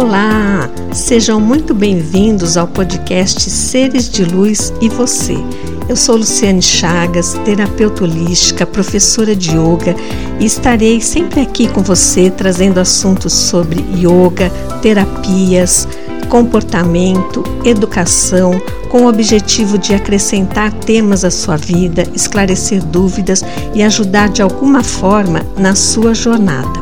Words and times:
Olá! 0.00 0.70
Sejam 0.94 1.38
muito 1.38 1.74
bem-vindos 1.74 2.56
ao 2.56 2.66
podcast 2.66 3.50
Seres 3.50 4.08
de 4.08 4.24
Luz 4.24 4.72
e 4.80 4.88
Você. 4.88 5.36
Eu 5.90 5.94
sou 5.94 6.16
Luciane 6.16 6.62
Chagas, 6.62 7.34
terapeuta 7.44 8.04
holística, 8.04 8.64
professora 8.64 9.36
de 9.36 9.50
yoga 9.50 9.94
e 10.40 10.46
estarei 10.46 11.02
sempre 11.02 11.42
aqui 11.42 11.68
com 11.68 11.82
você 11.82 12.30
trazendo 12.30 12.80
assuntos 12.80 13.34
sobre 13.34 13.84
yoga, 13.94 14.48
terapias, 14.80 15.86
comportamento, 16.30 17.44
educação, 17.62 18.58
com 18.88 19.02
o 19.02 19.06
objetivo 19.06 19.76
de 19.76 19.94
acrescentar 19.94 20.72
temas 20.72 21.26
à 21.26 21.30
sua 21.30 21.58
vida, 21.58 22.04
esclarecer 22.14 22.82
dúvidas 22.82 23.44
e 23.74 23.82
ajudar 23.82 24.30
de 24.30 24.40
alguma 24.40 24.82
forma 24.82 25.42
na 25.58 25.74
sua 25.74 26.14
jornada. 26.14 26.79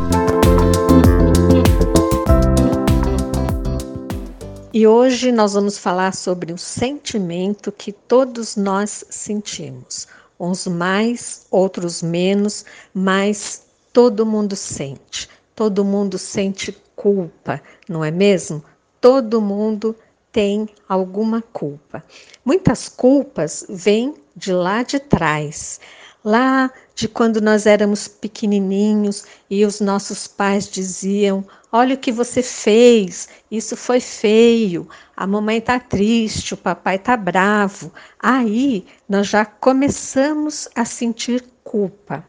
E 4.79 4.87
hoje 4.87 5.33
nós 5.33 5.55
vamos 5.55 5.77
falar 5.77 6.15
sobre 6.15 6.53
um 6.53 6.57
sentimento 6.57 7.73
que 7.73 7.91
todos 7.91 8.55
nós 8.55 9.05
sentimos, 9.11 10.07
uns 10.39 10.69
mais, 10.69 11.47
outros 11.51 12.01
menos, 12.01 12.65
mas 12.95 13.65
todo 13.93 14.25
mundo 14.25 14.55
sente. 14.55 15.29
Todo 15.53 15.85
mundo 15.85 16.17
sente 16.17 16.81
culpa, 16.95 17.61
não 17.89 18.05
é 18.05 18.13
mesmo? 18.13 18.63
Todo 19.01 19.41
mundo 19.41 19.97
tem 20.31 20.69
alguma 20.89 21.43
culpa. 21.43 22.05
Muitas 22.45 22.89
culpas 22.89 23.67
vêm 23.69 24.15
de 24.37 24.53
lá 24.53 24.85
de 24.85 25.01
trás, 25.01 25.81
lá 26.29 26.71
de 26.95 27.09
quando 27.09 27.41
nós 27.41 27.65
éramos 27.65 28.07
pequenininhos 28.07 29.25
e 29.49 29.65
os 29.65 29.81
nossos 29.81 30.27
pais 30.27 30.69
diziam: 30.69 31.45
Olha 31.73 31.95
o 31.95 31.99
que 31.99 32.13
você 32.13 32.43
fez, 32.43 33.29
isso 33.51 33.77
foi 33.77 33.99
feio, 33.99 34.87
a 35.17 35.27
mamãe 35.27 35.57
está 35.57 35.81
triste, 35.81 36.53
o 36.53 36.57
papai 36.57 36.97
está 36.97 37.17
bravo. 37.17 37.91
Aí 38.21 38.85
nós 39.09 39.29
já 39.29 39.47
começamos 39.47 40.69
a 40.75 40.85
sentir 40.85 41.45
culpa 41.65 42.25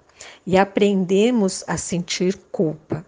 e 0.48 0.58
aprendemos 0.58 1.64
a 1.68 1.76
sentir 1.76 2.38
culpa. 2.52 3.06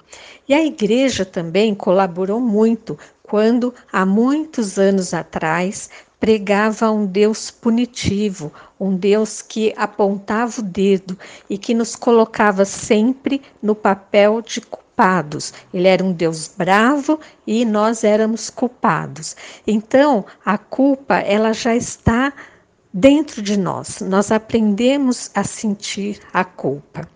E 0.48 0.54
a 0.54 0.64
igreja 0.64 1.24
também 1.24 1.74
colaborou 1.74 2.42
muito 2.42 2.98
quando, 3.24 3.74
há 3.92 4.06
muitos 4.06 4.78
anos 4.78 5.14
atrás, 5.14 5.90
pregava 6.22 6.92
um 6.92 7.04
Deus 7.04 7.50
punitivo, 7.50 8.54
um 8.80 8.96
Deus 8.96 9.42
que 9.42 9.74
apontava 9.76 10.62
o 10.62 10.64
dedo 10.64 11.18
e 11.50 11.58
que 11.58 11.74
nos 11.74 11.96
colocava 11.96 12.64
sempre 12.64 13.42
no 13.62 13.74
papel 13.74 14.40
de 14.40 14.62
culpados. 14.62 15.52
Ele 15.74 15.88
era 15.88 16.04
um 16.04 16.14
Deus 16.14 16.48
bravo 16.56 17.20
e 17.46 17.66
nós 17.66 18.04
éramos 18.04 18.52
culpados. 18.52 19.36
Então, 19.66 20.24
a 20.46 20.60
culpa, 20.60 21.16
ela 21.16 21.54
já 21.54 21.76
está 21.76 22.32
dentro 22.94 23.42
de 23.42 23.58
nós. 23.58 24.00
Nós 24.00 24.32
aprendemos 24.32 25.32
a 25.34 25.44
sentir 25.44 26.20
a 26.32 26.46
culpa. 26.46 27.10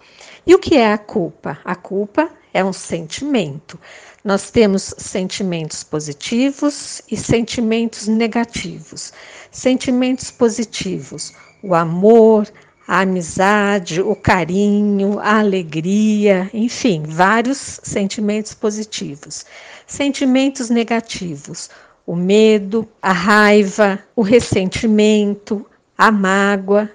E 0.47 0.55
o 0.55 0.59
que 0.59 0.77
é 0.77 0.91
a 0.91 0.97
culpa? 0.97 1.59
A 1.63 1.75
culpa 1.75 2.27
é 2.55 2.63
um 2.63 2.71
sentimento. 2.71 3.77
Nós 4.23 4.49
temos 4.49 4.95
sentimentos 4.97 5.83
positivos 5.83 7.01
e 7.11 7.17
sentimentos 7.17 8.07
negativos. 8.07 9.11
Sentimentos 9.51 10.31
positivos, 10.31 11.33
o 11.61 11.75
amor, 11.75 12.47
a 12.87 13.01
amizade, 13.01 14.01
o 14.01 14.15
carinho, 14.15 15.19
a 15.19 15.39
alegria, 15.39 16.49
enfim, 16.53 17.03
vários 17.05 17.81
sentimentos 17.83 18.53
positivos. 18.53 19.45
Sentimentos 19.85 20.69
negativos, 20.69 21.69
o 22.07 22.15
medo, 22.15 22.87
a 23.01 23.11
raiva, 23.11 23.99
o 24.15 24.21
ressentimento, 24.21 25.65
a 25.97 26.09
mágoa 26.09 26.89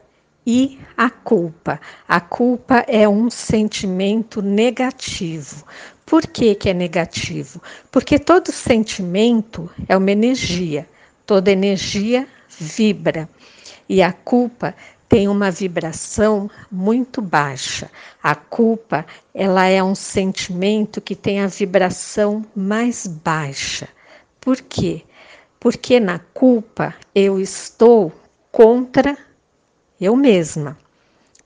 e 0.46 0.78
a 0.96 1.10
culpa. 1.10 1.80
A 2.08 2.20
culpa 2.20 2.84
é 2.88 3.08
um 3.08 3.30
sentimento 3.30 4.42
negativo. 4.42 5.64
Por 6.06 6.26
que, 6.26 6.54
que 6.54 6.68
é 6.68 6.74
negativo? 6.74 7.62
Porque 7.90 8.18
todo 8.18 8.50
sentimento 8.50 9.70
é 9.88 9.96
uma 9.96 10.10
energia, 10.10 10.88
toda 11.24 11.50
energia 11.50 12.26
vibra. 12.58 13.28
E 13.88 14.02
a 14.02 14.12
culpa 14.12 14.74
tem 15.08 15.28
uma 15.28 15.50
vibração 15.50 16.48
muito 16.70 17.20
baixa. 17.20 17.90
A 18.22 18.34
culpa, 18.34 19.04
ela 19.34 19.66
é 19.66 19.82
um 19.82 19.94
sentimento 19.94 21.00
que 21.00 21.16
tem 21.16 21.40
a 21.40 21.48
vibração 21.48 22.44
mais 22.54 23.06
baixa. 23.06 23.88
Por 24.40 24.60
quê? 24.60 25.02
Porque 25.58 26.00
na 26.00 26.18
culpa 26.18 26.94
eu 27.14 27.40
estou 27.40 28.12
contra 28.52 29.16
eu 30.00 30.16
mesma. 30.16 30.76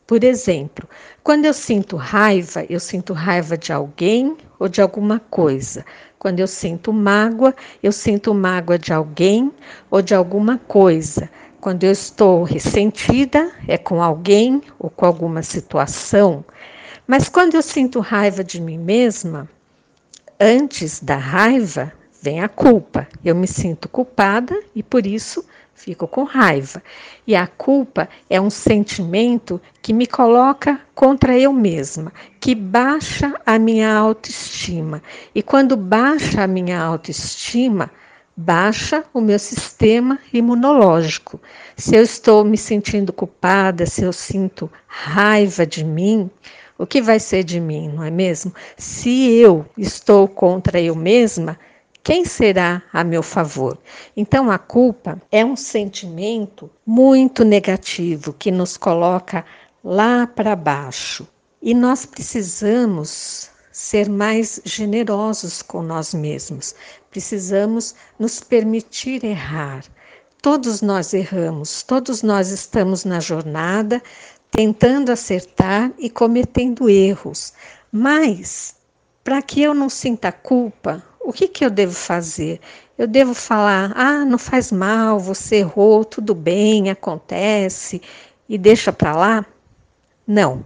Por 0.07 0.23
exemplo, 0.23 0.89
quando 1.23 1.47
eu 1.47 1.55
sinto 1.55 1.97
raiva, 1.97 2.65
eu 2.69 2.79
sinto 2.79 3.15
raiva 3.15 3.57
de 3.57 3.73
alguém 3.73 4.37
ou 4.59 4.69
de 4.69 4.83
alguma 4.83 5.19
coisa. 5.19 5.85
Quando 6.19 6.41
eu 6.41 6.47
sinto 6.47 6.93
mágoa, 6.93 7.55
eu 7.83 7.91
sinto 7.91 8.35
mágoa 8.35 8.79
de 8.79 8.93
alguém 8.93 9.51
ou 9.91 10.03
de 10.03 10.15
alguma 10.15 10.59
coisa. 10.59 11.31
Quando 11.61 11.85
eu 11.85 11.93
estou 11.93 12.43
ressentida, 12.43 13.51
é 13.67 13.79
com 13.79 14.03
alguém 14.03 14.61
ou 14.79 14.91
com 14.91 15.07
alguma 15.07 15.43
situação. 15.43 16.45
Mas 17.07 17.29
quando 17.29 17.55
eu 17.55 17.63
sinto 17.63 18.01
raiva 18.01 18.45
de 18.45 18.61
mim 18.61 18.79
mesma, 18.79 19.49
antes 20.39 21.01
da 21.01 21.17
raiva 21.17 21.93
vem 22.21 22.41
a 22.41 22.49
culpa. 22.49 23.07
Eu 23.25 23.35
me 23.35 23.47
sinto 23.47 23.89
culpada 23.89 24.59
e 24.75 24.83
por 24.83 25.07
isso 25.07 25.45
fico 25.75 26.07
com 26.07 26.25
raiva. 26.25 26.83
E 27.27 27.35
a 27.35 27.47
culpa 27.47 28.09
é 28.31 28.41
um 28.41 28.51
sentimento 28.51 29.61
que 29.83 29.93
me 29.93 30.07
coloca 30.07 30.81
contra 30.95 31.39
eu 31.39 31.53
mesma, 31.53 32.12
que 32.41 32.55
baixa 32.55 33.35
a 33.45 33.59
minha 33.59 33.95
autoestima. 33.95 35.03
E 35.35 35.43
quando 35.43 35.77
baixa 35.77 36.43
a 36.43 36.47
minha 36.47 36.81
autoestima, 36.81 37.91
baixa 38.37 39.05
o 39.12 39.21
meu 39.21 39.39
sistema 39.39 40.19
imunológico. 40.33 41.41
Se 41.77 41.97
eu 41.97 42.03
estou 42.03 42.45
me 42.45 42.56
sentindo 42.56 43.12
culpada, 43.12 43.87
se 43.87 44.03
eu 44.03 44.12
sinto 44.12 44.71
raiva 44.87 45.67
de 45.67 45.85
mim, 45.85 46.31
o 46.77 46.87
que 46.87 47.01
vai 47.01 47.21
ser 47.21 47.45
de 47.45 47.61
mim, 47.61 47.89
não 47.89 48.03
é 48.03 48.11
mesmo? 48.11 48.53
Se 48.77 49.31
eu 49.35 49.65
estou 49.79 50.27
contra 50.27 50.81
eu 50.81 50.97
mesma, 50.97 51.59
quem 52.05 52.23
será 52.27 52.83
a 52.93 53.03
meu 53.03 53.23
favor? 53.23 53.79
Então, 54.15 54.51
a 54.51 54.59
culpa 54.59 55.21
é 55.33 55.43
um 55.43 55.57
sentimento 55.57 56.71
muito 56.87 57.47
negativo 57.47 58.35
que 58.35 58.51
nos 58.51 58.77
coloca 58.77 59.43
lá 59.83 60.27
para 60.27 60.55
baixo. 60.55 61.27
E 61.63 61.73
nós 61.73 62.05
precisamos 62.05 63.49
ser 63.73 64.11
mais 64.11 64.61
generosos 64.67 65.63
com 65.63 65.83
nós 65.83 66.13
mesmos. 66.13 66.75
Precisamos 67.11 67.95
nos 68.19 68.39
permitir 68.39 69.25
errar. 69.25 69.83
Todos 70.43 70.83
nós 70.83 71.15
erramos, 71.15 71.83
todos 71.83 72.23
nós 72.23 72.51
estamos 72.51 73.07
na 73.07 73.19
jornada 73.19 74.03
tentando 74.51 75.11
acertar 75.11 75.91
e 75.99 76.11
cometendo 76.11 76.91
erros. 76.91 77.55
Mas, 77.91 78.77
para 79.25 79.41
que 79.41 79.63
eu 79.63 79.73
não 79.73 79.89
sinta 79.89 80.31
culpa, 80.31 81.03
o 81.25 81.33
que, 81.33 81.49
que 81.49 81.65
eu 81.65 81.71
devo 81.71 81.95
fazer? 81.95 82.61
Eu 82.97 83.09
devo 83.09 83.35
falar: 83.35 83.93
ah, 83.97 84.25
não 84.25 84.39
faz 84.39 84.71
mal, 84.71 85.19
você 85.19 85.57
errou, 85.57 86.05
tudo 86.05 86.33
bem, 86.35 86.91
acontece, 86.91 88.01
e 88.49 88.57
deixa 88.59 88.93
para 88.93 89.17
lá? 89.17 89.45
Não. 90.27 90.65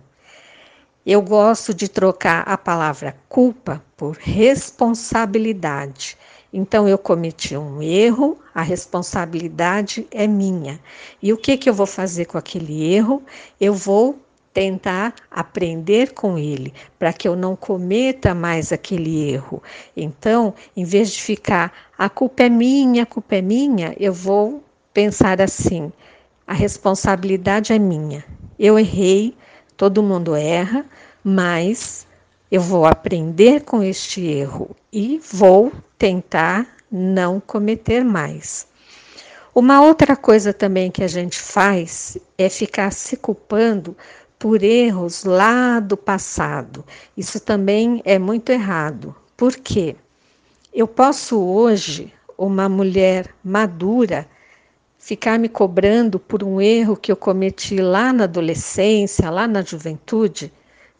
Eu 1.06 1.22
gosto 1.22 1.72
de 1.72 1.88
trocar 1.88 2.42
a 2.46 2.58
palavra 2.58 3.16
culpa 3.28 3.82
por 3.96 4.16
responsabilidade. 4.16 6.18
Então 6.52 6.88
eu 6.88 6.98
cometi 6.98 7.56
um 7.56 7.80
erro, 7.82 8.38
a 8.54 8.62
responsabilidade 8.62 10.06
é 10.10 10.26
minha. 10.26 10.80
E 11.22 11.32
o 11.32 11.36
que 11.36 11.56
que 11.56 11.70
eu 11.70 11.74
vou 11.74 11.86
fazer 11.86 12.24
com 12.26 12.36
aquele 12.36 12.92
erro? 12.92 13.22
Eu 13.60 13.72
vou 13.72 14.18
tentar 14.52 15.14
aprender 15.30 16.12
com 16.12 16.38
ele, 16.38 16.72
para 16.98 17.12
que 17.12 17.28
eu 17.28 17.36
não 17.36 17.54
cometa 17.54 18.34
mais 18.34 18.72
aquele 18.72 19.30
erro. 19.30 19.62
Então, 19.96 20.54
em 20.76 20.84
vez 20.84 21.12
de 21.12 21.22
ficar 21.22 21.72
a 21.96 22.08
culpa 22.08 22.44
é 22.44 22.48
minha, 22.48 23.02
a 23.02 23.06
culpa 23.06 23.36
é 23.36 23.42
minha, 23.42 23.94
eu 23.98 24.12
vou 24.12 24.62
pensar 24.92 25.40
assim: 25.40 25.92
a 26.46 26.52
responsabilidade 26.52 27.72
é 27.72 27.78
minha. 27.78 28.24
Eu 28.58 28.78
errei, 28.78 29.36
todo 29.76 30.02
mundo 30.02 30.34
erra, 30.34 30.84
mas 31.22 32.06
eu 32.50 32.60
vou 32.60 32.86
aprender 32.86 33.62
com 33.64 33.82
este 33.82 34.26
erro 34.26 34.74
e 34.92 35.20
vou 35.32 35.70
tentar 35.98 36.66
não 36.90 37.38
cometer 37.40 38.04
mais. 38.04 38.66
Uma 39.54 39.82
outra 39.82 40.16
coisa 40.16 40.52
também 40.52 40.90
que 40.90 41.02
a 41.02 41.08
gente 41.08 41.38
faz 41.38 42.16
é 42.38 42.48
ficar 42.48 42.92
se 42.92 43.16
culpando 43.16 43.96
por 44.38 44.62
erros 44.62 45.24
lá 45.24 45.80
do 45.80 45.96
passado. 45.96 46.84
Isso 47.16 47.40
também 47.40 48.00
é 48.04 48.18
muito 48.18 48.50
errado. 48.50 49.14
Por 49.36 49.56
quê? 49.56 49.96
Eu 50.72 50.86
posso 50.86 51.38
hoje, 51.40 52.12
uma 52.36 52.68
mulher 52.68 53.34
madura, 53.42 54.28
ficar 54.98 55.38
me 55.38 55.48
cobrando 55.48 56.18
por 56.18 56.44
um 56.44 56.60
erro 56.60 56.96
que 56.96 57.10
eu 57.10 57.16
cometi 57.16 57.76
lá 57.78 58.12
na 58.12 58.24
adolescência, 58.24 59.30
lá 59.30 59.48
na 59.48 59.62
juventude? 59.62 60.52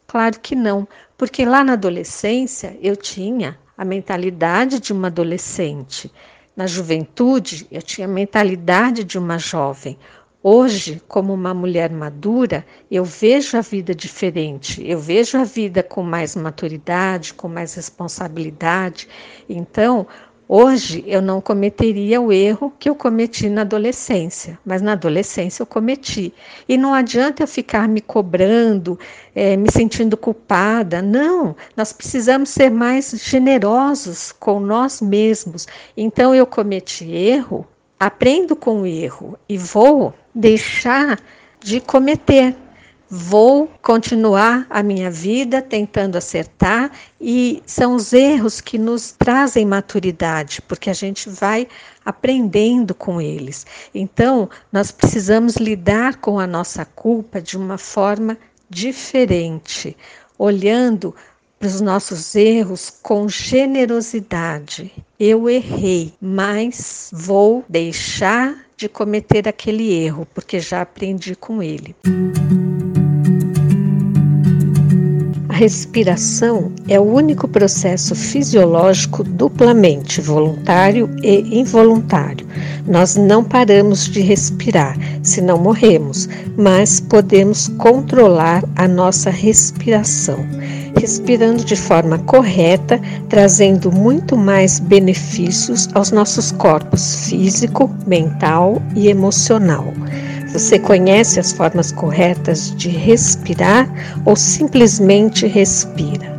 Claro 0.06 0.40
que 0.40 0.56
não, 0.56 0.88
porque 1.16 1.44
lá 1.44 1.62
na 1.62 1.74
adolescência 1.74 2.76
eu 2.80 2.96
tinha 2.96 3.58
a 3.76 3.84
mentalidade 3.84 4.80
de 4.80 4.92
uma 4.92 5.08
adolescente. 5.08 6.10
Na 6.56 6.66
juventude, 6.66 7.68
eu 7.70 7.80
tinha 7.80 8.06
a 8.06 8.10
mentalidade 8.10 9.04
de 9.04 9.16
uma 9.16 9.38
jovem. 9.38 9.96
Hoje, 10.42 11.02
como 11.08 11.34
uma 11.34 11.52
mulher 11.52 11.90
madura, 11.90 12.64
eu 12.90 13.04
vejo 13.04 13.56
a 13.56 13.60
vida 13.60 13.92
diferente, 13.92 14.80
eu 14.86 14.98
vejo 14.98 15.36
a 15.36 15.42
vida 15.42 15.82
com 15.82 16.02
mais 16.02 16.36
maturidade, 16.36 17.34
com 17.34 17.48
mais 17.48 17.74
responsabilidade. 17.74 19.08
Então, 19.48 20.06
Hoje 20.50 21.04
eu 21.06 21.20
não 21.20 21.42
cometeria 21.42 22.22
o 22.22 22.32
erro 22.32 22.72
que 22.78 22.88
eu 22.88 22.94
cometi 22.94 23.50
na 23.50 23.60
adolescência, 23.60 24.58
mas 24.64 24.80
na 24.80 24.92
adolescência 24.92 25.60
eu 25.60 25.66
cometi. 25.66 26.32
E 26.66 26.78
não 26.78 26.94
adianta 26.94 27.42
eu 27.42 27.46
ficar 27.46 27.86
me 27.86 28.00
cobrando, 28.00 28.98
é, 29.34 29.58
me 29.58 29.70
sentindo 29.70 30.16
culpada. 30.16 31.02
Não, 31.02 31.54
nós 31.76 31.92
precisamos 31.92 32.48
ser 32.48 32.70
mais 32.70 33.10
generosos 33.10 34.32
com 34.32 34.58
nós 34.58 35.02
mesmos. 35.02 35.68
Então 35.94 36.34
eu 36.34 36.46
cometi 36.46 37.12
erro, 37.12 37.66
aprendo 38.00 38.56
com 38.56 38.80
o 38.80 38.86
erro 38.86 39.38
e 39.46 39.58
vou 39.58 40.14
deixar 40.38 41.18
de 41.60 41.80
cometer 41.80 42.54
vou 43.10 43.68
continuar 43.80 44.66
a 44.68 44.82
minha 44.82 45.10
vida 45.10 45.62
tentando 45.62 46.18
acertar 46.18 46.90
e 47.20 47.62
são 47.64 47.94
os 47.94 48.12
erros 48.12 48.60
que 48.60 48.76
nos 48.76 49.12
trazem 49.12 49.64
maturidade, 49.64 50.60
porque 50.62 50.90
a 50.90 50.94
gente 50.94 51.30
vai 51.30 51.66
aprendendo 52.04 52.94
com 52.94 53.20
eles. 53.20 53.66
Então, 53.94 54.48
nós 54.70 54.90
precisamos 54.90 55.56
lidar 55.56 56.16
com 56.16 56.38
a 56.38 56.46
nossa 56.46 56.84
culpa 56.84 57.40
de 57.40 57.56
uma 57.56 57.78
forma 57.78 58.36
diferente, 58.68 59.96
olhando 60.38 61.14
para 61.58 61.68
os 61.68 61.80
nossos 61.80 62.34
erros 62.34 62.90
com 63.02 63.28
generosidade. 63.28 64.92
Eu 65.18 65.48
errei, 65.48 66.12
mas 66.20 67.10
vou 67.12 67.64
deixar 67.68 68.67
de 68.78 68.88
cometer 68.88 69.48
aquele 69.48 69.92
erro, 69.92 70.24
porque 70.32 70.60
já 70.60 70.82
aprendi 70.82 71.34
com 71.34 71.60
ele. 71.60 71.96
respiração 75.58 76.70
é 76.86 77.00
o 77.00 77.02
único 77.02 77.48
processo 77.48 78.14
fisiológico 78.14 79.24
duplamente 79.24 80.20
voluntário 80.20 81.10
e 81.20 81.58
involuntário. 81.58 82.46
Nós 82.86 83.16
não 83.16 83.42
paramos 83.42 84.08
de 84.08 84.20
respirar, 84.20 84.96
senão 85.20 85.58
morremos, 85.58 86.28
mas 86.56 87.00
podemos 87.00 87.66
controlar 87.76 88.62
a 88.76 88.86
nossa 88.86 89.30
respiração, 89.30 90.38
respirando 91.00 91.64
de 91.64 91.76
forma 91.76 92.18
correta, 92.18 93.00
trazendo 93.28 93.90
muito 93.92 94.36
mais 94.36 94.78
benefícios 94.78 95.88
aos 95.94 96.10
nossos 96.10 96.52
corpos 96.52 97.28
físico, 97.28 97.90
mental 98.06 98.82
e 98.94 99.08
emocional. 99.08 99.92
Você 100.52 100.78
conhece 100.78 101.38
as 101.38 101.52
formas 101.52 101.92
corretas 101.92 102.74
de 102.74 102.88
respirar 102.88 103.88
ou 104.24 104.34
simplesmente 104.34 105.46
respira? 105.46 106.36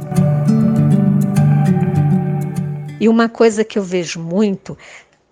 E 2.99 3.07
uma 3.07 3.29
coisa 3.29 3.63
que 3.63 3.79
eu 3.79 3.83
vejo 3.83 4.19
muito 4.19 4.77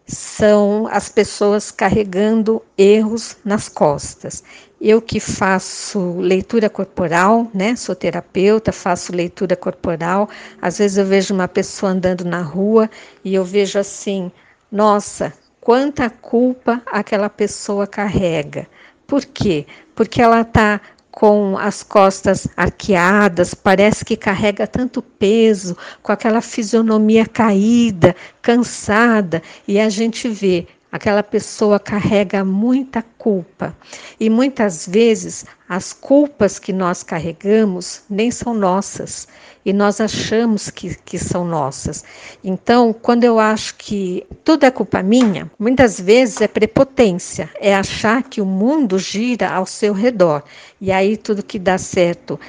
são 0.07 0.87
as 0.89 1.09
pessoas 1.09 1.69
carregando 1.69 2.63
erros 2.77 3.35
nas 3.43 3.67
costas. 3.67 4.41
Eu 4.79 5.01
que 5.01 5.19
faço 5.19 6.17
leitura 6.19 6.69
corporal, 6.69 7.49
né? 7.53 7.75
Sou 7.75 7.93
terapeuta, 7.93 8.71
faço 8.71 9.13
leitura 9.13 9.55
corporal. 9.55 10.29
Às 10.61 10.77
vezes 10.77 10.97
eu 10.97 11.05
vejo 11.05 11.33
uma 11.33 11.47
pessoa 11.47 11.91
andando 11.91 12.23
na 12.23 12.41
rua 12.41 12.89
e 13.23 13.35
eu 13.35 13.43
vejo 13.43 13.77
assim: 13.77 14.31
nossa, 14.71 15.33
quanta 15.59 16.09
culpa 16.09 16.81
aquela 16.85 17.29
pessoa 17.29 17.85
carrega. 17.85 18.67
Por 19.05 19.25
quê? 19.25 19.65
Porque 19.95 20.21
ela 20.21 20.41
está 20.41 20.79
com 21.17 21.57
as 21.57 21.81
costas 21.81 22.47
arqueadas, 22.55 23.55
parece 23.55 24.05
que 24.05 24.15
carrega 24.15 24.67
tanto 24.67 25.01
peso, 25.01 25.75
com 26.03 26.11
aquela 26.11 26.41
fisionomia 26.41 27.25
caída, 27.25 28.15
cansada, 28.39 29.41
e 29.67 29.79
a 29.79 29.89
gente 29.89 30.29
vê 30.29 30.67
aquela 30.91 31.21
pessoa 31.21 31.79
carrega 31.79 32.43
muita 32.43 33.01
culpa. 33.17 33.75
E 34.19 34.29
muitas 34.29 34.87
vezes 34.87 35.45
as 35.67 35.91
culpas 35.91 36.57
que 36.59 36.71
nós 36.71 37.03
carregamos 37.03 38.03
nem 38.09 38.31
são 38.31 38.53
nossas 38.53 39.27
e 39.65 39.73
nós 39.73 39.99
achamos 39.99 40.69
que, 40.69 40.95
que 40.95 41.19
são 41.19 41.45
nossas. 41.45 42.03
Então, 42.41 42.93
quando 42.93 43.25
eu 43.25 43.37
acho 43.37 43.75
que 43.75 44.25
tudo 44.43 44.65
é 44.65 44.71
culpa 44.71 45.03
minha, 45.03 45.51
muitas 45.59 45.99
vezes 45.99 46.39
é 46.39 46.47
prepotência, 46.47 47.49
é 47.59 47.75
achar 47.75 48.23
que 48.23 48.39
o 48.39 48.45
mundo 48.45 48.97
gira 48.97 49.49
ao 49.49 49.65
seu 49.65 49.93
redor 49.93 50.43
e 50.79 50.91
aí 50.91 51.17
tudo 51.17 51.43
que 51.43 51.59
dá 51.59 51.77
certo 51.77 52.39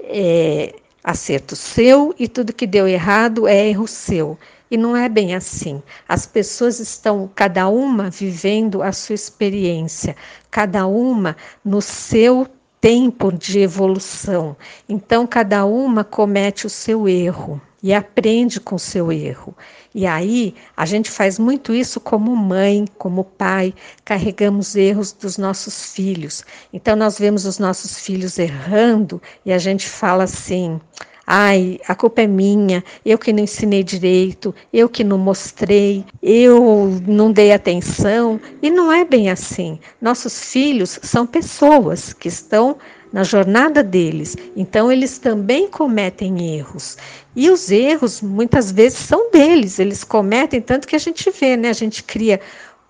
é 0.00 0.74
acerto 1.02 1.54
seu 1.54 2.14
e 2.18 2.28
tudo 2.28 2.52
que 2.52 2.66
deu 2.66 2.86
errado 2.86 3.46
é 3.46 3.68
erro 3.68 3.86
seu. 3.86 4.38
E 4.70 4.76
não 4.76 4.96
é 4.96 5.08
bem 5.08 5.34
assim. 5.34 5.82
As 6.08 6.26
pessoas 6.26 6.80
estão, 6.80 7.30
cada 7.34 7.68
uma, 7.68 8.10
vivendo 8.10 8.82
a 8.82 8.92
sua 8.92 9.14
experiência, 9.14 10.16
cada 10.50 10.86
uma 10.86 11.36
no 11.64 11.80
seu 11.80 12.48
tempo 12.80 13.32
de 13.32 13.60
evolução. 13.60 14.56
Então, 14.88 15.26
cada 15.26 15.64
uma 15.64 16.04
comete 16.04 16.66
o 16.66 16.70
seu 16.70 17.08
erro 17.08 17.60
e 17.82 17.94
aprende 17.94 18.60
com 18.60 18.74
o 18.74 18.78
seu 18.78 19.12
erro. 19.12 19.56
E 19.94 20.06
aí, 20.06 20.54
a 20.76 20.84
gente 20.84 21.10
faz 21.10 21.38
muito 21.38 21.72
isso 21.72 22.00
como 22.00 22.34
mãe, 22.34 22.84
como 22.98 23.24
pai, 23.24 23.72
carregamos 24.04 24.74
erros 24.74 25.12
dos 25.12 25.38
nossos 25.38 25.92
filhos. 25.92 26.44
Então, 26.72 26.96
nós 26.96 27.18
vemos 27.18 27.44
os 27.44 27.58
nossos 27.58 27.98
filhos 27.98 28.38
errando 28.38 29.22
e 29.44 29.52
a 29.52 29.58
gente 29.58 29.88
fala 29.88 30.24
assim: 30.24 30.80
ai, 31.26 31.80
a 31.88 31.94
culpa 31.94 32.22
é 32.22 32.26
minha, 32.26 32.84
eu 33.04 33.18
que 33.18 33.32
não 33.32 33.42
ensinei 33.42 33.82
direito, 33.82 34.54
eu 34.72 34.88
que 34.88 35.02
não 35.02 35.18
mostrei, 35.18 36.04
eu 36.22 37.00
não 37.06 37.32
dei 37.32 37.52
atenção. 37.52 38.40
E 38.62 38.70
não 38.70 38.92
é 38.92 39.04
bem 39.04 39.28
assim. 39.28 39.78
Nossos 40.00 40.52
filhos 40.52 41.00
são 41.02 41.26
pessoas 41.26 42.12
que 42.12 42.28
estão 42.28 42.76
na 43.12 43.24
jornada 43.24 43.82
deles, 43.82 44.36
então 44.54 44.92
eles 44.92 45.18
também 45.18 45.68
cometem 45.68 46.54
erros. 46.56 46.98
E 47.34 47.50
os 47.50 47.70
erros 47.70 48.20
muitas 48.20 48.70
vezes 48.70 48.98
são 48.98 49.30
deles, 49.30 49.78
eles 49.78 50.04
cometem 50.04 50.60
tanto 50.60 50.86
que 50.86 50.96
a 50.96 50.98
gente 50.98 51.30
vê, 51.30 51.56
né? 51.56 51.70
A 51.70 51.74
gente 51.74 52.02
cria 52.02 52.40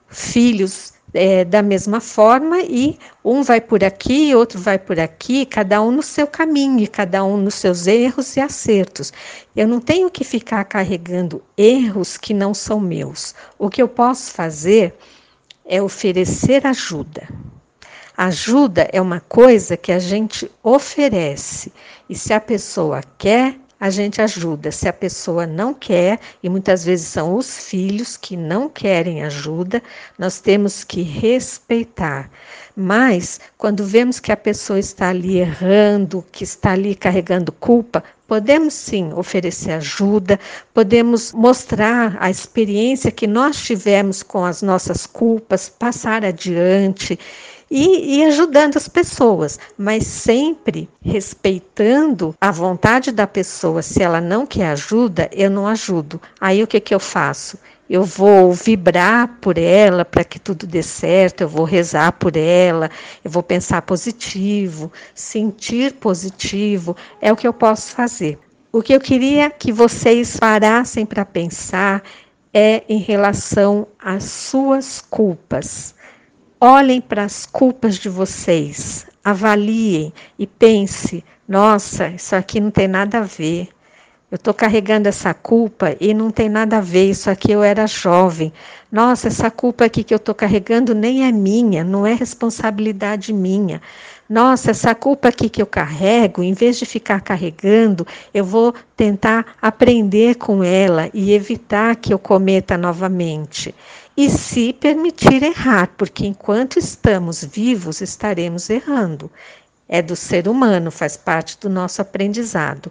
filhos 0.08 0.95
é, 1.16 1.44
da 1.44 1.62
mesma 1.62 2.00
forma 2.00 2.60
e 2.60 2.98
um 3.24 3.42
vai 3.42 3.60
por 3.60 3.82
aqui, 3.82 4.34
outro 4.34 4.60
vai 4.60 4.78
por 4.78 5.00
aqui, 5.00 5.46
cada 5.46 5.80
um 5.82 5.90
no 5.90 6.02
seu 6.02 6.26
caminho, 6.26 6.88
cada 6.90 7.24
um 7.24 7.36
nos 7.36 7.54
seus 7.54 7.86
erros 7.86 8.36
e 8.36 8.40
acertos. 8.40 9.12
Eu 9.56 9.66
não 9.66 9.80
tenho 9.80 10.10
que 10.10 10.22
ficar 10.22 10.64
carregando 10.64 11.42
erros 11.56 12.16
que 12.16 12.34
não 12.34 12.52
são 12.52 12.78
meus. 12.78 13.34
O 13.58 13.70
que 13.70 13.82
eu 13.82 13.88
posso 13.88 14.30
fazer 14.32 14.94
é 15.64 15.82
oferecer 15.82 16.66
ajuda. 16.66 17.26
Ajuda 18.16 18.88
é 18.92 19.00
uma 19.00 19.20
coisa 19.20 19.76
que 19.76 19.92
a 19.92 19.98
gente 19.98 20.50
oferece 20.62 21.72
e 22.08 22.14
se 22.14 22.32
a 22.32 22.40
pessoa 22.40 23.02
quer, 23.18 23.56
a 23.78 23.90
gente 23.90 24.20
ajuda. 24.20 24.70
Se 24.72 24.88
a 24.88 24.92
pessoa 24.92 25.46
não 25.46 25.74
quer, 25.74 26.18
e 26.42 26.48
muitas 26.48 26.84
vezes 26.84 27.06
são 27.08 27.36
os 27.36 27.58
filhos 27.58 28.16
que 28.16 28.36
não 28.36 28.68
querem 28.68 29.22
ajuda, 29.22 29.82
nós 30.18 30.40
temos 30.40 30.82
que 30.82 31.02
respeitar. 31.02 32.30
Mas, 32.74 33.40
quando 33.56 33.84
vemos 33.84 34.20
que 34.20 34.32
a 34.32 34.36
pessoa 34.36 34.78
está 34.78 35.08
ali 35.08 35.38
errando, 35.38 36.24
que 36.30 36.44
está 36.44 36.72
ali 36.72 36.94
carregando 36.94 37.52
culpa, 37.52 38.02
podemos 38.26 38.74
sim 38.74 39.12
oferecer 39.14 39.72
ajuda, 39.72 40.38
podemos 40.74 41.32
mostrar 41.32 42.16
a 42.20 42.30
experiência 42.30 43.10
que 43.10 43.26
nós 43.26 43.62
tivemos 43.62 44.22
com 44.22 44.44
as 44.44 44.62
nossas 44.62 45.06
culpas, 45.06 45.68
passar 45.68 46.24
adiante 46.24 47.18
e, 47.70 48.18
e 48.18 48.24
ajudando 48.24 48.76
as 48.76 48.88
pessoas, 48.88 49.58
mas 49.76 50.06
sempre 50.06 50.88
respeitando 51.02 52.34
a 52.40 52.50
vontade 52.50 53.10
da 53.10 53.26
pessoa. 53.26 53.82
Se 53.82 54.02
ela 54.02 54.20
não 54.20 54.46
quer 54.46 54.68
ajuda, 54.68 55.28
eu 55.32 55.50
não 55.50 55.66
ajudo. 55.66 56.20
Aí 56.40 56.62
o 56.62 56.66
que, 56.66 56.80
que 56.80 56.94
eu 56.94 57.00
faço? 57.00 57.58
eu 57.88 58.04
vou 58.04 58.52
vibrar 58.52 59.38
por 59.40 59.56
ela 59.56 60.04
para 60.04 60.24
que 60.24 60.38
tudo 60.38 60.66
dê 60.66 60.82
certo, 60.82 61.42
eu 61.42 61.48
vou 61.48 61.64
rezar 61.64 62.12
por 62.12 62.36
ela, 62.36 62.90
eu 63.24 63.30
vou 63.30 63.42
pensar 63.42 63.82
positivo, 63.82 64.92
sentir 65.14 65.92
positivo, 65.94 66.96
é 67.20 67.32
o 67.32 67.36
que 67.36 67.46
eu 67.46 67.52
posso 67.52 67.92
fazer. 67.92 68.38
O 68.72 68.82
que 68.82 68.92
eu 68.92 69.00
queria 69.00 69.48
que 69.50 69.72
vocês 69.72 70.36
parassem 70.36 71.06
para 71.06 71.24
pensar 71.24 72.02
é 72.52 72.82
em 72.88 72.98
relação 72.98 73.86
às 73.98 74.24
suas 74.24 75.00
culpas. 75.00 75.94
Olhem 76.60 77.02
para 77.02 77.24
as 77.24 77.44
culpas 77.44 77.98
de 77.98 78.08
vocês, 78.08 79.06
avaliem 79.22 80.10
e 80.38 80.46
pense: 80.46 81.22
nossa, 81.46 82.08
isso 82.08 82.34
aqui 82.34 82.60
não 82.60 82.70
tem 82.70 82.88
nada 82.88 83.18
a 83.18 83.22
ver. 83.22 83.68
Eu 84.30 84.36
estou 84.36 84.54
carregando 84.54 85.06
essa 85.06 85.34
culpa 85.34 85.94
e 86.00 86.14
não 86.14 86.30
tem 86.30 86.48
nada 86.48 86.78
a 86.78 86.80
ver. 86.80 87.10
Isso 87.10 87.30
aqui 87.30 87.52
eu 87.52 87.62
era 87.62 87.86
jovem. 87.86 88.52
Nossa, 88.90 89.28
essa 89.28 89.50
culpa 89.50 89.84
aqui 89.84 90.02
que 90.02 90.14
eu 90.14 90.16
estou 90.16 90.34
carregando 90.34 90.94
nem 90.94 91.26
é 91.26 91.30
minha, 91.30 91.84
não 91.84 92.06
é 92.06 92.14
responsabilidade 92.14 93.34
minha. 93.34 93.80
Nossa, 94.28 94.72
essa 94.72 94.94
culpa 94.94 95.28
aqui 95.28 95.48
que 95.48 95.60
eu 95.62 95.66
carrego, 95.66 96.42
em 96.42 96.54
vez 96.54 96.78
de 96.78 96.86
ficar 96.86 97.20
carregando, 97.20 98.04
eu 98.34 98.44
vou 98.44 98.74
tentar 98.96 99.54
aprender 99.62 100.36
com 100.36 100.64
ela 100.64 101.08
e 101.12 101.32
evitar 101.32 101.94
que 101.96 102.12
eu 102.12 102.18
cometa 102.18 102.76
novamente. 102.78 103.74
E 104.16 104.30
se 104.30 104.72
permitir 104.72 105.42
errar, 105.42 105.92
porque 105.96 106.26
enquanto 106.26 106.78
estamos 106.78 107.44
vivos, 107.44 108.00
estaremos 108.00 108.70
errando. 108.70 109.30
É 109.88 110.00
do 110.00 110.16
ser 110.16 110.48
humano, 110.48 110.90
faz 110.90 111.16
parte 111.16 111.58
do 111.58 111.68
nosso 111.68 112.00
aprendizado. 112.00 112.90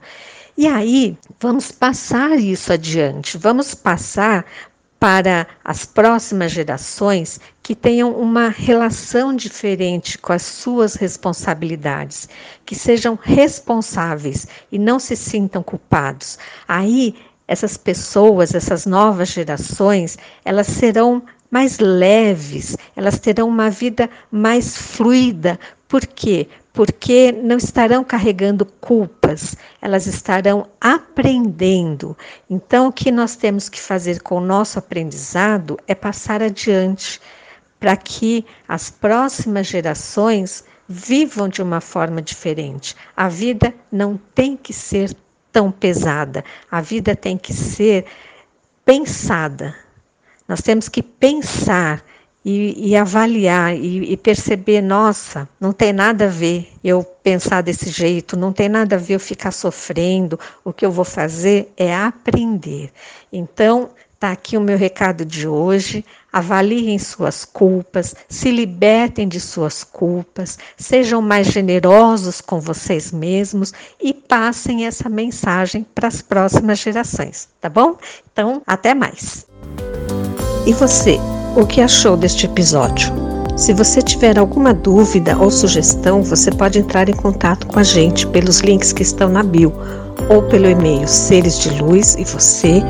E 0.58 0.68
aí, 0.68 1.18
vamos 1.40 1.72
passar 1.72 2.38
isso 2.38 2.72
adiante, 2.72 3.38
vamos 3.38 3.74
passar 3.74 4.46
para 5.00 5.46
as 5.64 5.86
próximas 5.86 6.52
gerações 6.52 7.40
que 7.62 7.76
tenham 7.76 8.12
uma 8.14 8.50
relação 8.50 9.36
diferente 9.36 10.18
com 10.18 10.32
as 10.32 10.44
suas 10.44 10.96
responsabilidades, 10.96 12.30
que 12.66 12.76
sejam 12.76 13.20
responsáveis 13.22 14.48
e 14.72 14.80
não 14.80 15.00
se 15.00 15.16
sintam 15.16 15.62
culpados. 15.62 16.40
Aí, 16.68 17.16
essas 17.48 17.78
pessoas, 17.78 18.54
essas 18.54 18.86
novas 18.86 19.30
gerações, 19.30 20.18
elas 20.44 20.68
serão 20.68 21.24
mais 21.52 21.80
leves, 21.80 22.76
elas 22.96 23.20
terão 23.20 23.48
uma 23.48 23.70
vida 23.70 24.10
mais 24.32 24.76
fluida. 24.78 25.60
Por 25.88 26.06
quê? 26.06 26.48
porque 26.76 27.32
não 27.32 27.56
estarão 27.56 28.04
carregando 28.04 28.66
culpas, 28.66 29.56
elas 29.82 30.06
estarão 30.06 30.68
aprendendo. 30.80 32.18
Então, 32.50 32.88
o 32.88 32.92
que 32.92 33.10
nós 33.14 33.38
temos 33.38 33.70
que 33.70 33.80
fazer 33.80 34.22
com 34.22 34.36
o 34.36 34.46
nosso 34.46 34.78
aprendizado 34.78 35.80
é 35.88 35.96
passar 35.96 36.44
adiante, 36.44 37.22
para 37.80 37.96
que 37.96 38.46
as 38.68 38.90
próximas 38.90 39.68
gerações 39.68 40.66
vivam 40.88 41.48
de 41.48 41.62
uma 41.62 41.80
forma 41.80 42.22
diferente. 42.22 42.94
A 43.16 43.30
vida 43.30 43.74
não 43.90 44.20
tem 44.36 44.58
que 44.58 44.74
ser 44.74 45.16
tão 45.56 45.72
pesada, 45.72 46.44
a 46.70 46.82
vida 46.82 47.16
tem 47.16 47.38
que 47.38 47.54
ser 47.54 48.04
pensada. 48.84 49.74
Nós 50.46 50.62
temos 50.62 50.90
que 50.90 51.02
pensar 51.02 52.04
e, 52.44 52.90
e 52.90 52.94
avaliar 52.98 53.74
e, 53.74 54.12
e, 54.12 54.18
perceber, 54.18 54.82
nossa, 54.82 55.48
não 55.58 55.72
tem 55.72 55.94
nada 55.94 56.26
a 56.26 56.28
ver 56.28 56.68
eu 56.84 57.06
pensar 57.06 57.62
desse 57.62 57.90
jeito, 57.90 58.36
não 58.36 58.52
tem 58.52 58.68
nada 58.68 58.98
a 58.98 59.00
ver 59.00 59.14
eu 59.14 59.20
ficar 59.20 59.52
sofrendo. 59.52 60.38
O 60.62 60.74
que 60.74 60.86
eu 60.86 60.92
vou 60.92 61.06
fazer 61.06 61.72
é 61.78 61.96
aprender. 61.96 62.92
Então, 63.32 63.92
tá 64.26 64.32
aqui 64.32 64.58
o 64.58 64.62
meu 64.62 64.78
recado 64.78 65.24
de 65.24 65.48
hoje. 65.48 66.04
Avaliem 66.34 66.98
suas 66.98 67.46
culpas, 67.46 68.16
se 68.28 68.52
libertem 68.52 69.28
de 69.28 69.40
suas 69.40 69.84
culpas, 69.84 70.58
sejam 70.76 71.22
mais 71.22 71.48
generosos 71.48 72.42
com 72.42 72.60
vocês 72.60 73.12
mesmos 73.12 73.72
e 74.02 74.14
passem 74.14 74.86
essa 74.86 75.08
mensagem 75.08 75.86
para 75.96 76.08
as 76.08 76.22
próximas 76.22 76.80
gerações, 76.80 77.48
tá 77.62 77.70
bom? 77.70 77.96
Então, 78.34 78.62
até 78.68 78.94
mais. 78.94 79.46
E 80.66 80.74
você? 80.74 81.20
o 81.56 81.66
que 81.66 81.80
achou 81.80 82.18
deste 82.18 82.48
episódio. 82.48 83.14
Se 83.56 83.72
você 83.72 84.02
tiver 84.02 84.38
alguma 84.38 84.74
dúvida 84.74 85.38
ou 85.38 85.50
sugestão, 85.50 86.22
você 86.22 86.52
pode 86.52 86.80
entrar 86.80 87.08
em 87.08 87.16
contato 87.16 87.66
com 87.68 87.80
a 87.80 87.84
gente 87.84 88.28
pelos 88.28 88.60
links 88.60 88.92
que 88.92 89.02
estão 89.02 89.30
na 89.30 89.42
bio 89.42 89.72
ou 90.30 90.42
pelo 90.44 90.70
e-mail 90.70 91.08
seres 91.08 91.60
de 91.60 91.70
luz 91.82 92.16
e 92.16 92.24
você 92.24 92.82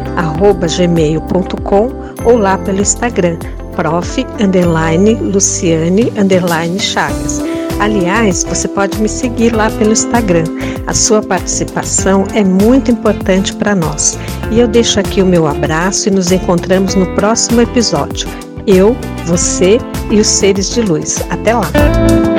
gmail.com 0.77 1.89
ou 2.23 2.37
lá 2.37 2.57
pelo 2.57 2.81
Instagram 2.81 3.37
prof 3.75 4.25
underline 4.39 5.15
Luciane 5.15 6.11
underline 6.17 6.79
Chagas. 6.79 7.41
Aliás, 7.79 8.45
você 8.47 8.69
pode 8.69 9.01
me 9.01 9.09
seguir 9.09 9.53
lá 9.53 9.69
pelo 9.69 9.91
Instagram. 9.91 10.45
A 10.87 10.93
sua 10.93 11.21
participação 11.21 12.23
é 12.33 12.41
muito 12.41 12.89
importante 12.89 13.53
para 13.53 13.75
nós. 13.75 14.17
E 14.49 14.59
eu 14.59 14.67
deixo 14.67 14.97
aqui 14.99 15.21
o 15.21 15.25
meu 15.25 15.45
abraço 15.45 16.07
e 16.07 16.11
nos 16.11 16.31
encontramos 16.31 16.95
no 16.95 17.05
próximo 17.15 17.61
episódio 17.61 18.29
eu, 18.67 18.95
você 19.25 19.77
e 20.09 20.19
os 20.19 20.27
seres 20.27 20.71
de 20.71 20.81
luz. 20.81 21.23
Até 21.29 21.53
lá! 21.53 22.34